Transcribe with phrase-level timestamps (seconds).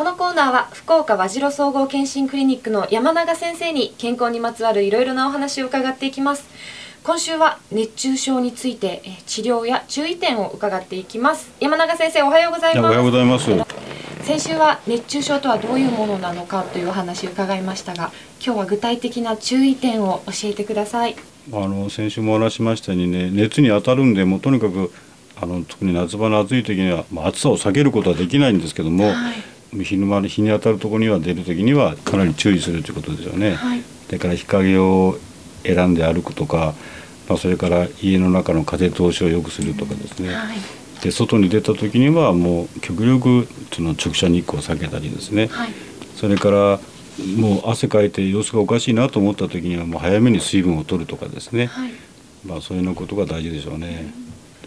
[0.00, 6.48] このコーナーは福岡和白総合健診クリニックの山永先生に健康にまつわるいろいろなお話を伺っていきます。
[7.04, 11.52] 今週は熱中症についてえ治療や注意点を伺っていきます。
[11.60, 12.84] 山永先生おはようございます。
[12.86, 13.50] おはようございます。
[14.22, 18.10] 先週は熱中症とはどういうものなのかというお話を伺いましたが
[18.42, 21.16] 今日は具体的な注意点を教えてください。
[21.52, 24.90] あの先週もお話ししましたようにね熱に当たるんでもうとにかく
[25.36, 29.34] あの特に夏場の暑い時には、まあ、暑さを避けることはできないんですけども、はい、
[29.72, 33.54] 昼間日に当たるところには出る時にはかなり注意するということですよね。
[33.54, 33.82] はい。
[34.06, 35.16] それから日陰を
[35.62, 36.74] 選んで歩くとか、
[37.28, 40.56] まあ、それから家の中の風通しを良くするとかですね、はい。
[41.02, 45.70] で外に出た時にはもう極力その直射日光を避けたりですね、はい。
[46.16, 46.80] それから
[47.36, 51.92] もう汗かいて様子がおかしいなと思った時にはもう早めに水分を取るとかですね、はい。
[52.44, 54.12] まあ、そういうようなことが大事でしょうね。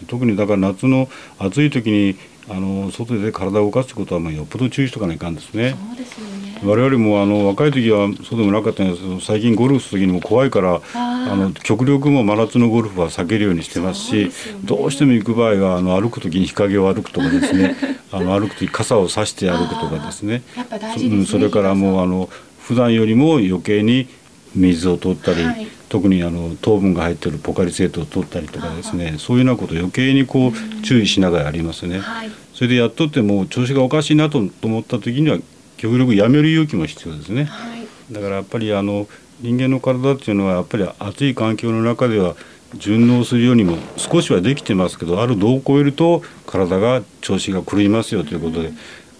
[0.00, 1.08] で特にだから夏の
[1.38, 2.16] 暑い時に
[2.48, 5.76] あの外で体を動かすことはまあよっぽど注意しとかないかんですね。
[5.88, 6.44] そうですよね。
[6.62, 14.30] 我々もあの若い時はそうでもなかったんですけど最近ゴルフする時にも怖いからあの極力も真夏のゴルフは避けるようにしてますしね。
[14.64, 17.76] どうしても行く場合はあの歩く時に日陰を歩くとかですね。
[18.12, 20.42] あの歩く時傘を差して歩くとかですね。
[20.56, 20.66] ね
[21.10, 22.28] うんそれからもうあの
[22.60, 24.06] 普段よりも余計に
[24.54, 25.66] 水を取ったり、はい。
[25.88, 32.00] 特にあの糖分が入っているポカリスエットを取ったりとかですねそういうようなことを余計にこう注意しながらやりますね。
[32.00, 32.30] はい。
[32.52, 35.38] それでやっとってもう調子がおかしいなとと思った時には
[35.76, 37.44] 極力やめる勇気も必要ですね。
[37.44, 38.12] はい。
[38.12, 39.06] だからやっぱりあの
[39.40, 42.34] 人間の体っていうのはやっぱり暑い環境の中では
[42.76, 48.72] 順応するようにも少しはできてますけどある度を超えると体が調子が狂いますよということで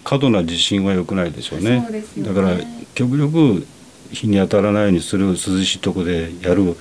[0.03, 1.87] 過度な自信は良くないでしょうね。
[1.89, 2.23] ね。
[2.23, 2.57] だから
[2.93, 3.65] 極力
[4.11, 6.75] 日に当たらないようにする涼しいとこでやる。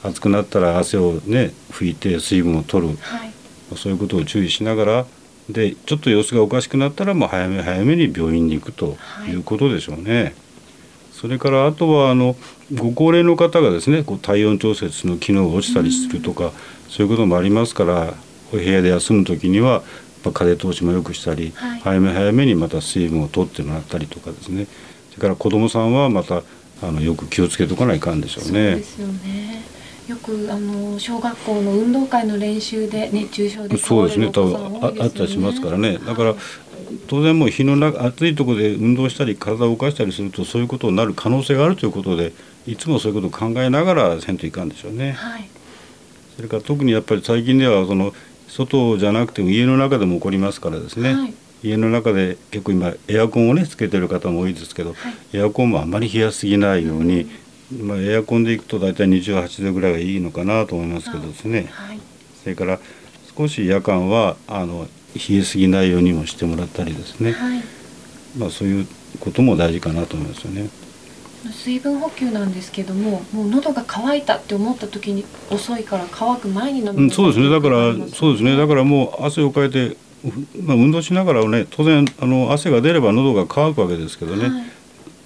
[0.00, 2.96] 暑くなったら汗をね拭いて水分を取る。
[3.00, 3.32] はい。
[3.76, 5.06] そういうことを注意しながら
[5.50, 8.96] でちょっと様子がおかしくなったらもう早め早めに病院に行くと
[9.28, 9.34] い。
[9.34, 10.34] うことでしょうね。
[11.12, 12.36] それからあとはあの
[12.72, 16.52] ご高齢の方がですねこう体温調節の機能が落ちたりするとか、
[16.88, 18.14] そういうこともありますから
[18.52, 19.82] お部屋で休む時には、
[20.24, 21.80] まあ、風通しも良くしたり、はい。
[21.80, 24.68] 早め早めにまた水分を取ってもらったりとかですね。
[25.10, 26.44] それから子どもさんはまた
[26.82, 28.82] あのよく気をつけとかないかんでしょうそうねで。
[28.82, 29.62] すよね。
[30.08, 34.28] よくあの小学校の運動会の練習で熱中症でそうですね。
[34.28, 35.98] 多分あったりしますからね。
[35.98, 36.34] だから
[37.08, 42.32] 当然もう日の中暑いところで運動したり体を動かしたりするとそういうことになる可能性があるということで
[42.66, 45.12] いつもそういうことを考えながらせんといかんでしょうね。
[45.12, 45.48] はい。
[46.36, 48.14] それから特にやっぱり最近ではその
[48.46, 54.94] 外じゃなくても家の中でも起こりますからですね、はい家の中で結構今エアコンをねつけてる方も多いですけど、
[55.32, 57.28] エアコンもあんまり冷やすぎないように、
[57.82, 61.68] まあ、エアコンでいくと大体28度ぐらいがいいのかなと思いますけどですね。
[61.70, 62.00] はい。
[62.42, 62.78] それから
[63.36, 67.62] 少し夜間はあの冷えすぎないようにもしてもらったりですね、はい。
[68.36, 68.86] まあ、そういう
[69.20, 70.68] ことも大事かなと思いますよね。
[71.52, 77.48] 水分補給なんですけどももう喉が渇いたって思った時に遅いから乾く前に飲むうん、そうですね。
[77.48, 78.56] だからそうですね。
[78.56, 79.96] だからもう汗をかいて、う
[80.64, 84.62] まあ、運動しながらね当然あの汗が出れば喉が渇くわけですけどね、はい。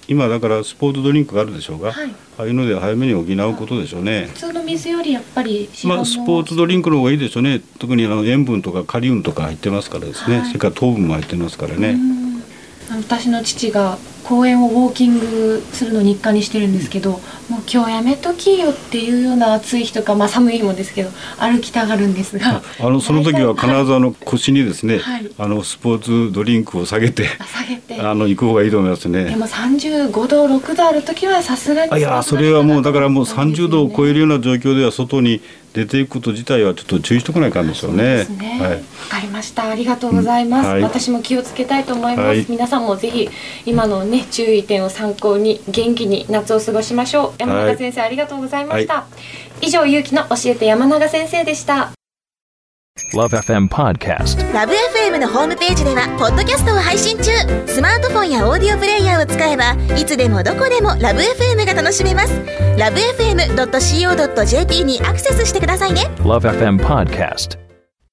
[0.07, 2.09] 今だからスポーツドリンクがあるでしょうが、はい。
[2.37, 4.27] ああいうので早めに補うことでしょうね。
[4.33, 6.01] 普通の水よりやっぱりまの。
[6.01, 7.61] あ、スポーツドリンクの方がいいでしょうね。
[7.79, 10.47] 特にあの塩分とかカリウムとか入ってますからですね、はい。
[10.47, 11.97] それから糖分も入ってますからね、
[12.89, 17.21] 私の父が公園をウォーキングするの日課にしてるんですけど、もう
[17.71, 29.25] 今日やめときよっていうような暑い日とか、まあ、寒い日もですけど歩きたがるんですがあのその時は必ずあの腰にですね、はいあのスポーツドリンクを下げてあ下げてあの行く方がいいと思いますね。
[29.25, 35.41] でも35度6度ある時はさすがにあいやそれはもうだからもう30度を超えるるような状況では外に
[35.73, 38.59] 出ていくこと自体はちょっと注意しとかないかんでしょうそうでね。
[38.61, 38.83] はい。
[39.09, 39.69] かりました。
[39.69, 40.65] ありがとうございます。
[40.67, 42.27] うんはい私も気をつけたいと思います。
[42.27, 43.29] はい皆さんもぜひ
[43.65, 47.33] 今のね注意点を参考に元気に夏を過ごしましょう。
[47.39, 49.05] 山永先生、ありがとうございました。
[49.61, 51.91] 以上ゆうきの教えて山永先生でした。
[53.15, 54.53] Love FM Podcast.
[54.53, 57.31] ラブ f m のホームページではポッドキャストを配信中
[57.67, 62.33] スマートフォンやオーディオプレイヤーを使えばいつでもどこでもラブ f m が楽しめます
[62.77, 67.72] ラブ FM.co.jp にアクセスしてくださいね Love FM Podcast.